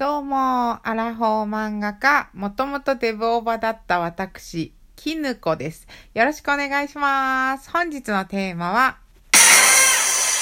[0.00, 5.86] どうも、アラフォー漫画家、もともとデブオーバだった私、きぬこです。
[6.14, 7.70] よろしくお願いします。
[7.70, 8.96] 本日のテーマは、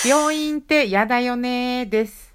[0.06, 2.32] 病院って嫌だよねーです。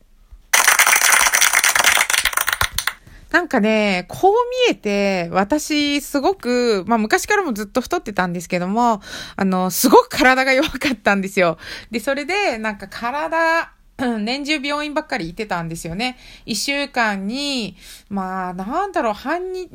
[3.31, 4.33] なんかね、こう
[4.67, 9.01] 見えて、私、すごく、まあ昔からもずっと太ってたんですけども、
[9.37, 11.57] あの、すごく体が弱かったんですよ。
[11.89, 16.17] で、それで、なんか体、年中病院ばっかり行ってたんですよね。
[16.45, 17.75] 一週間に、
[18.09, 19.67] まあ、なんだろう、半に、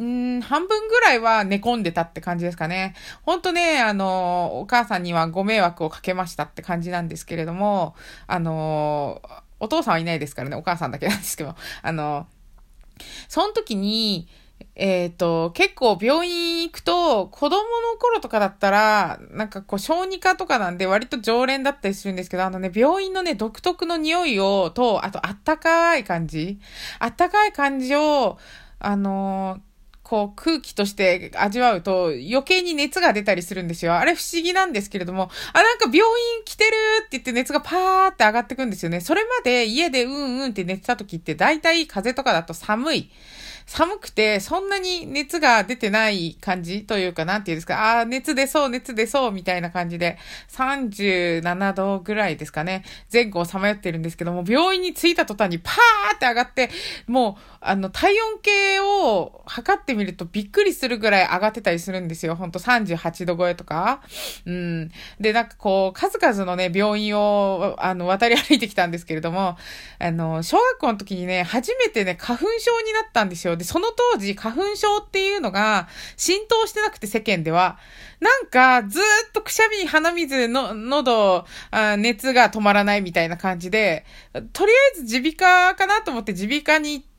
[0.42, 2.94] 半分ぐらいは寝込んでたって感じですかね。
[3.22, 7.94] ほんとね、あの、お母さんにはご迷惑をかけましたって感じなんですけれども、
[8.26, 9.22] あの、
[9.60, 12.26] お父さんはいないですからね、お母さんだけなんですけど、あの、
[13.28, 14.28] その時に、
[14.74, 26.58] えっ、と、結構病院行くと、子供の頃とかだったら、なんかこう、小児科とかなんで割と常連だったりするんですけど、あのね、病院のね、独特の匂いを、と、あと、あったかい感じ
[27.00, 28.38] あったかい感じを、
[28.80, 29.60] あの
[30.08, 33.94] こう空気として味わうと余計に熱が出たりするんですよ。
[33.94, 36.70] あれ不思議なんですけれども、あ、なんか病院来てる
[37.00, 39.02] って言って熱がパーって上がってくんですよね。
[39.02, 43.10] それまで家でうんうんって寝てた時って大体風邪とかだと寒い。
[43.68, 50.16] 寒くて、そんなに熱が出てない感じというか、なんていうんですか、あ、熱出そう、熱出そう、みたいな感じで、
[50.48, 56.70] 37度ぐらいですかね、前後をさまよってるんですけども、病院に着いた途端にパーって上がって、
[57.06, 62.36] もう、あの、体温計を測ってみるとびっくりするぐらい上がってたりするんですよ。
[62.36, 64.00] ほんと38度超えとか。
[64.46, 64.90] うん。
[65.20, 69.58] で、なんかこう、数々のね、病院を、あの、渡り歩いてきたんですけれども、
[69.98, 73.57] あの、小学校の時にね、初めてね、花粉症になったんですよ。
[73.58, 77.78] で、その当時、花粉症っていうのが浸透してなくて世間では。
[78.20, 84.04] なんか、ずっとくしゃみ、鼻水の、喉あ、熱が止まらないみたいな感じで、
[84.52, 87.17] とりあえず耳鼻科かなと思って耳鼻科に行って、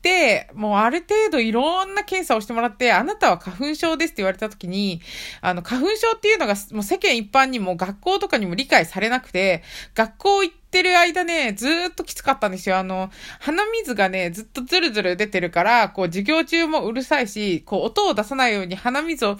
[0.53, 5.01] もうある程度いろんな検査をしてもらって、あなたは花粉症ですって言われた時に、
[5.41, 9.63] あの、花粉症っていうのがもう世間一般にも学校とかにも理解されなくて、
[9.95, 12.77] 学校行ってる間ね、ずーっときつかったんですよ。
[12.77, 19.37] あの、鼻水がね、ずっとズルズル出てるから、こう、授業中もうるさいし、こう、音を出さないように鼻水を、っ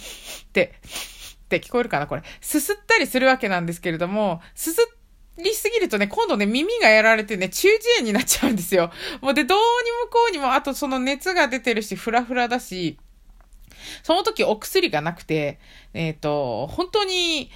[0.51, 0.73] て、
[1.45, 2.21] って聞こえるかなこれ。
[2.41, 4.98] すすったりするわけなんですけれども、すすっ
[5.43, 8.91] りすぎるとね、今度ね、耳がやられてね、中耳炎になっちゃうんですよ。
[9.21, 9.63] もうで、どうに
[10.05, 12.97] もこうにも、あとその熱が出てるし、フラフラだし、
[14.03, 15.59] その時お薬がなくて、
[15.93, 17.51] えっ、と、本当に、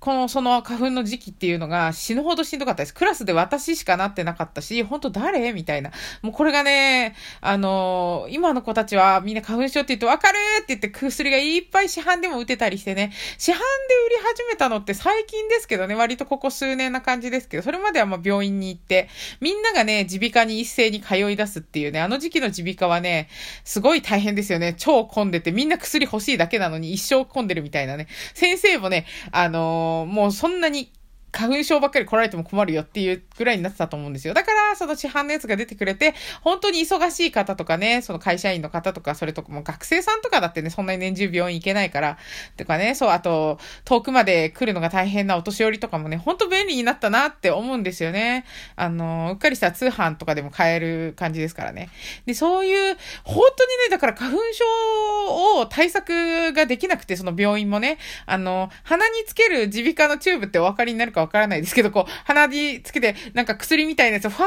[0.00, 2.94] この、その花粉の時期っていうのが死ぬほどしんどかったです。
[2.94, 5.52] クラスで私しかなってなかったし、本当誰？
[5.52, 5.90] みたいな。
[6.22, 19.08] もうこれがね、あのー今の子たちはみんな花粉症って言ってわかるって言って薬がいっぱい市販でも打てたりしてね、市販で売り始めたのって最近ですけどね、割とここ数年な感じですけど、それまではまあ病院に行って、
[19.40, 23.28] みんながね、耳鼻科に一斉に通い出すっていうね、あの時期の耳鼻科はね、
[23.64, 24.74] すごい大変ですよね。
[24.78, 28.06] 超混んでて、みんな薬欲しいだけなのに一生混んでるみたいなね。
[28.34, 30.92] 先生もね、あのーもうそんなに
[31.32, 34.34] 花粉症ばっかり来られても困るよっていうぐらいになってたと思うんですよ。
[34.34, 42.18] だから、その市販のやつが出てくれて、本当に忙しい方とかね、その会社員の方とか、それとかも学生さんとかだってね、そんなに年中病院行けないから、
[42.56, 48.44] とかね、そう、あと、遠くまで来るのが大変なお年寄りとかもね、本当便利になったなって思うんですよね。
[48.76, 51.90] あの、うっかりした通販とかでも買える感じですからね。
[52.26, 64.46] で、そういう、本当にね、だから花粉症を対策ができなくて、その病院もね、あの、鼻につける耳鼻科のチューブってお分かりになるかわからないですけど、こう、鼻につけて、なんか薬みたいなやつをファ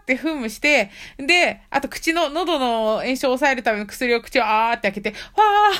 [0.00, 5.18] って噴霧して、で、あと口の、喉の炎症を抑えるための薬を口をあーって開けて、フ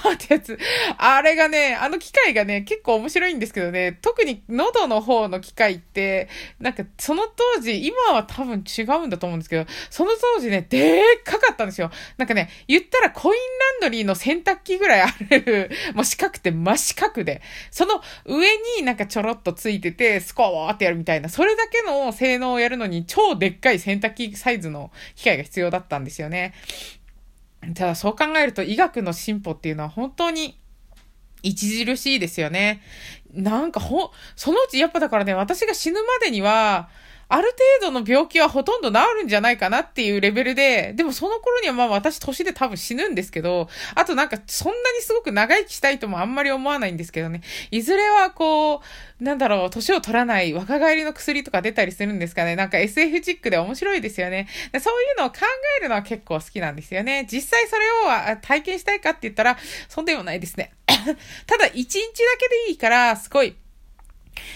[0.06, 0.58] ァーってやつ。
[0.98, 6.28] あれがね、あの機械がね、結構面白いんですけどね、特に喉の方の機械って、
[6.60, 11.90] なんかその当時、今は多分違うんだと思うんですけど、その当時ね、でっかかったんですよ。
[12.16, 13.40] なんかね、言ったらコイン
[13.80, 18.48] ランドリーの洗濯機ぐらいある、もう四角って真四角で、その上
[18.78, 26.54] になんかちょろっとついてて、スコーってやるみたいな、それだけの性能をやるのに超でっかい洗濯機サイズの機械が必要だったんですよね。
[27.74, 30.58] ただそう考えると医学の進歩っていうのは本当に
[31.44, 32.82] 著しいですよね。
[33.32, 36.88] なんかほ、そのうちやっぱだからね、私が死ぬまでには、
[37.28, 47.40] ある程度の病気はほとんど治るんじゃないかなっていうレベルで、でもその頃にはまあ私年で多分死ぬんですけど、あとなんかそんなにすごく長生きしたいともあんまり思わないんですけどね、
[47.70, 48.82] いずれはこ
[49.20, 52.54] う、なんだろう、年を取らない若返りの薬とか出たりするんですかね。
[52.54, 54.46] なんか SF チックで面白いですよね。
[54.80, 55.38] そういうのを考
[55.78, 57.26] えるのは結構好きなんですよね。
[57.30, 57.84] 実際それ
[58.34, 59.56] を体験したいかって言ったら、
[59.88, 60.72] そうでもないですね。
[61.46, 63.56] ただ一日だけでいいから、すごい、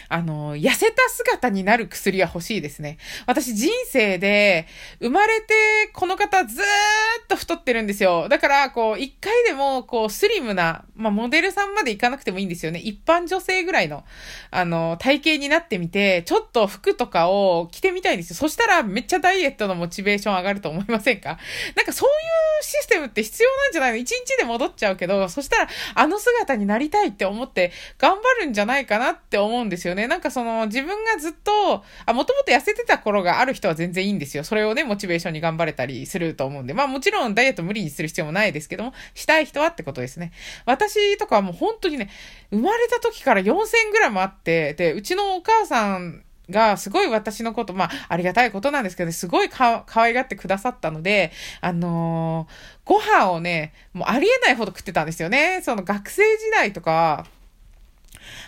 [0.09, 2.99] あの、痩せた姿になる薬は欲しいですね。
[3.27, 4.67] 私人生で、
[5.01, 5.55] 生まれて
[5.93, 8.29] この方ずーっと太ってるんですよ。
[8.29, 12.81] だから、こう、一回でも、こう、スリムな、まあ、モデルさんまで行かなくてもいいんですよね。
[12.81, 14.05] 一般女性ぐらいの、
[14.51, 18.37] あの、体型になってみて、ちょっと服とかを着てみたいんですよ。
[18.37, 21.39] そしたら、めっちゃダイエットのモチベーション上がると思いませんか？
[21.75, 22.13] なんかそうい
[22.61, 23.97] うシステムって必要なんじゃないの？
[23.97, 30.07] 一日で戻っちゃうけど、そしたら、あの姿になりたいって思って、頑張るんじゃないかなって思うんですよね。
[30.07, 34.45] なんかその自分がずっと、あ、もともと痩せてた頃がある人は全然いいんですよ。
[34.45, 36.75] それをね、モチベーションに頑張れたりすると思うんで。
[36.75, 40.33] まあもちろんダイエット無理にする必要もないですけども、したい人はってことですね。
[40.67, 42.11] 私とかはもう本当にね、
[42.51, 55.61] 生まれた時から4000グラムあって、で、うちのお母さん、がすごい私のこと、まあ、ありがたいことなんですけど、すごいか、可愛がってくださったので、あのー、ご飯をね、もうありえないほど食ってたんですよね。
[55.63, 57.27] その学生時代とか、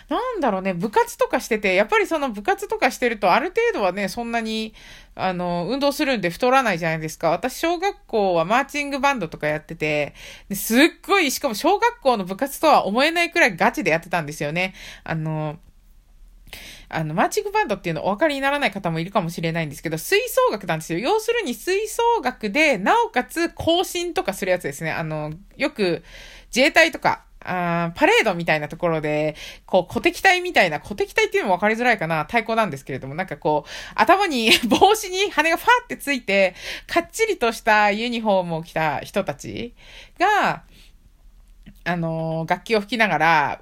[0.09, 4.73] なんだろうね、部活とかしてて、やっぱりその部活とかしてると、ある程度はね、そんなに、
[5.15, 7.29] あの、運動するんで太らないじゃないですか。
[7.29, 10.13] 私、小学校はマーチングバンドとかやってて、
[10.53, 14.73] すっごい、しかも小学校の部活とは思えないくらいガチでやってたんですよね。
[15.03, 15.57] あの、
[16.93, 20.99] あの、マーチングバンドっていうのお分かりにならない方もいるかもしれないんですけど、吹奏楽なんですよ。
[20.99, 24.91] 要するに吹奏楽で、なおかつ更新とかするやつですね。
[24.91, 26.03] あの、よく
[26.47, 29.35] 自衛隊とか、あパレードみたいなところで、
[29.65, 36.55] こう、小敵隊みたいな、小敵隊っていうのも分かりづらいかな、太鼓なんですけれども、なんかこう、頭に 帽子に羽がファーってついて、
[36.87, 39.73] かっちりとしたユニフォームを着た人たち
[40.19, 40.63] が、
[41.85, 43.61] あのー、楽器を吹きながら、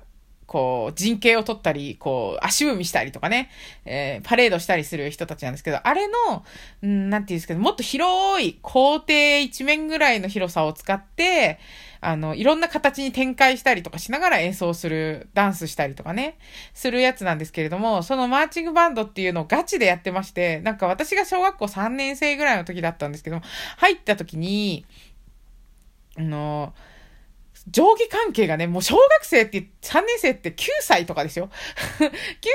[0.52, 3.50] こう、人形を取ったり、こう、足踏みしたりとかね、
[3.86, 6.44] えー、パレードしたりする人たちなんですけど、あれの、
[6.86, 11.58] んなんていうんですけど、もっと広い校庭一面ぐらいの広さを使って、
[12.02, 16.38] あの、いろんな形に展開したりとかしながら演奏する、ダンスしたりとかね、
[16.74, 23.40] するやつなんですけれども、そのマーチングバンドっていうのをガチでやってまして、なんか私が小学校3年生ぐらいの時だったんですけど
[23.78, 24.86] 入った時に、
[26.18, 26.74] あの、
[27.70, 31.50] 上下関係がね、もう小学生って、3年生って9歳とかですよ。
[32.00, 32.10] 9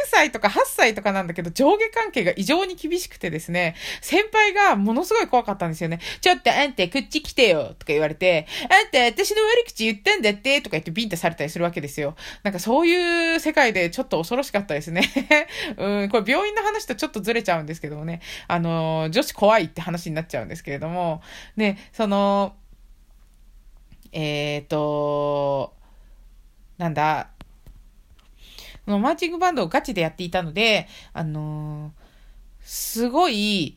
[0.07, 6.01] 歳とか8歳とかなんだけど、上下関係が異常に厳しくてですね、先輩がものすごい怖かったんですよね。
[6.21, 12.17] ちょっとあんたこっち来てよとか言われて、あんた私の悪口言ったんだってとか言ってビンタされたりするわけですよ。
[12.43, 15.03] なんかそういう世界でちょっと恐ろしかったですね。
[15.79, 21.23] うん、これ病院の話とちょっとずれちゃうんですけどもね、あの、女子怖いって話になっちゃうんですけれども、
[21.57, 22.57] ね、その、
[24.19, 25.75] えっ、ー、と、
[26.79, 27.29] なんだ、
[28.87, 31.93] のマーチングバンドをガチでやっていたので、あのー、
[32.63, 33.77] すごい、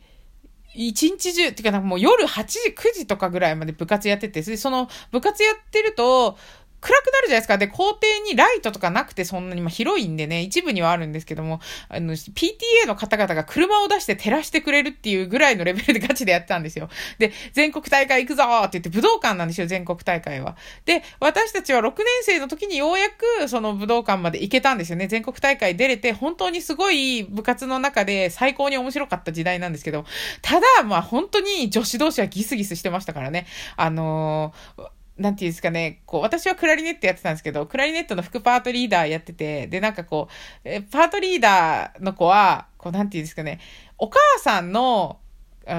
[0.74, 6.38] 一日中、っていうかもう夜8時、9時とかぐらいまで部活やってて、その部活やってると、
[6.82, 7.58] 暗くなるじゃないですか。
[7.58, 11.60] で、校庭にライトとかなくてそんなに、まあ、広いんでね、一部にはあるんですけども、
[11.90, 16.90] あの、PTA の方々が車を出して照らしてくれるっていうぐらいのレベルでガチでやってたんですよ。
[17.18, 20.56] で、全国大会行くぞーって言って武道館なんですよ、全国大会は。
[20.86, 25.08] で、私たちは6年生の時にようやくその武道館まで行けたんですよね。
[25.08, 30.06] 全国大会出れて、本当にすごい部活の中で最高に面白かった時代なんですけど、
[30.42, 33.48] ただ、まあ本当に女子同士はギスギスしてましたからね。
[33.76, 43.60] あのーなんていうんですかね、こう、私はクラリネットやってたんですけど、クラリネットの副パートリーダーやってて、で、なんかこう、えパートリーダーの子は、こう、なんていうんですかね、
[43.98, 45.20] お母さんの、
[45.68, 45.74] う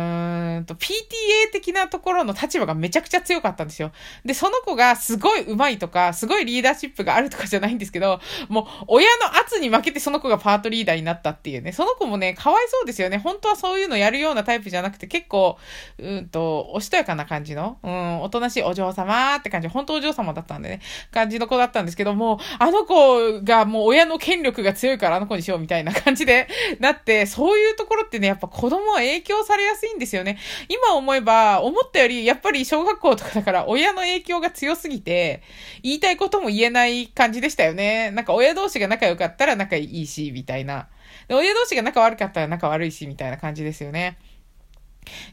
[0.65, 3.93] と、PTA 的なところの立場がめちゃくちゃ強かったんですよ。
[4.25, 11.73] で、その子がすごい上手いとか、すごいリーダーシップがあるとかじゃないんですけど、もう、親の圧に負けてその子がパートリーダーになったっていうね。
[11.73, 13.19] その子もね、かわいそうですよね。
[13.19, 15.59] 本当はそういうのやるようなタイプじゃなくて、結構、
[15.99, 26.49] うんと、おしとやかな感じの、うん、おとなしいお嬢様って感じ、本当お嬢様だったんでね、感じの子だったんですけども、あの子がもう親の権力が強いからあの子にしようみたいな感じで
[26.79, 30.39] なって、そういうところってね、やっぱ子供は影響されやすいんですよね。
[30.69, 35.43] 今思えば、思ったより、やっぱり小学校とかだから親の影響が強すぎて、
[35.83, 38.11] 言いたいことも言えない感じでしたよね。
[38.11, 40.89] なんか親同士が仲良かったら仲いいし、みたいな。
[41.29, 44.19] で親同士が仲悪かったら仲悪いし、みたいな感じですよね。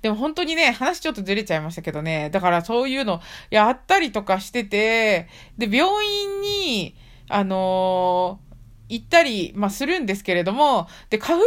[0.02, 6.96] でも本当にね、話ちょっとずれちゃいましたけどね、だからそういうのやったりとかしてて、で、病院に、
[7.30, 8.48] あのー
[8.90, 11.46] 行ったり、まあ、するんですけれども、で、花粉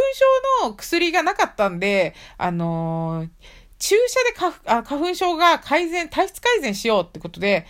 [0.61, 3.29] 症の薬がなかったんで、あのー、
[3.81, 7.65] 注射で花あ花粉症が改善、体質改善しようってことで、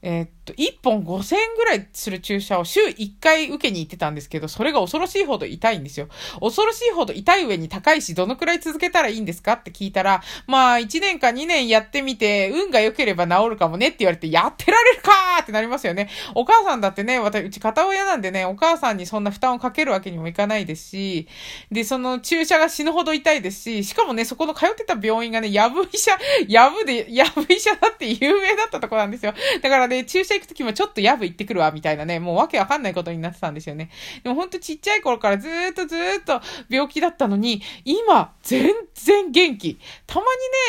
[0.00, 6.08] えー、と、1本5000円ぐらいする注射を週1回受けに行ってたんですけど、それが恐ろしいほど痛いんですよ。
[6.40, 16.08] 恐ろしいほど痛い上に高いし、どのくらい続けたらいいんですかって聞いたら、まあ、1年か2年やってみて、運が良ければ治るかもねって言われて、やってられるかーってなりますよね。
[16.34, 21.28] お母さんだってね、私、うち片親なんでね、お母さんにそんな負担をかけるわけにもいかないですし、
[21.70, 26.12] で、その注射が死ぬほど痛いですし、しかもね、そこの通ってた病院がね、やぶ医者、
[26.48, 29.34] やぶで、やぶ医者だって有名だったとこなんですよ。
[29.62, 33.90] だからね、注射行くときもちょっとやぶ行ってくるわ、みたいなね、もうわけわかんないことになってたんですよね。
[34.22, 39.78] でもほんとちっちゃい頃からずーっとずーっと病気だったのに、今、全然元気。
[40.06, 40.22] たま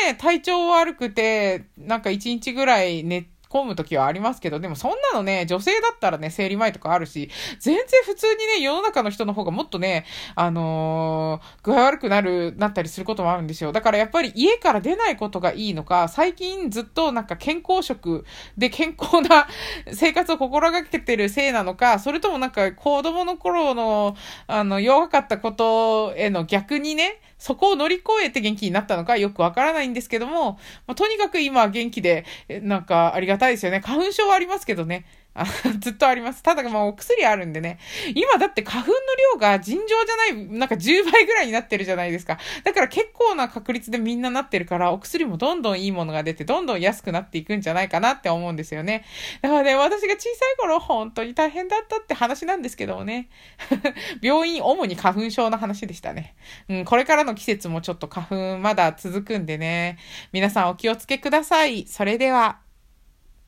[0.04, 13.72] にね、体調悪くて、なんか一日ぐらい寝込む時はありますけど、でもそんなのね、女性だったらね、生理前とかあるし、全然普通にね、世の中の人の方がもっとね、あのー、具合悪くなる、なったりすることもあるんですよ。
[13.72, 18.24] だからやっぱり家から出ないことがいいのか、最近ずっとなんか健康食
[18.56, 19.46] で健康な
[19.92, 24.16] 生活を心がけてるせいなのか、それともなんか子供の頃の、
[24.46, 32.24] あの、弱かったことへの逆にね、そこを乗り越えて元気になったのかよくわからないんですけども、まあ、とにかく今元気で、
[32.62, 33.80] なんかありがたいですよね。
[33.80, 35.06] 花粉症はありますけどね。
[35.80, 36.42] ずっとあります。
[36.42, 37.78] ただ、もうお薬あるんでね。
[38.14, 38.96] 今だって花粉の
[39.32, 42.38] 量が尋常じゃない、なんか10倍ぐらいになってるじゃないですか。
[42.64, 49.04] だから結構な確率でみんななってるから、お薬もどんどんいいものが出て、どんどん安くなっていくんじゃないかなって思うんですよね。
[49.40, 53.28] だからね、私が小さい頃、本当に大変だったって話なんですけどもね。
[54.20, 56.34] 病院、主に花粉症の話でしたね。
[56.68, 59.98] うん、これからの季節もちょっと花粉まだ続くんでね。
[60.32, 61.86] 皆さんお気をつけください。
[61.86, 62.61] それでは。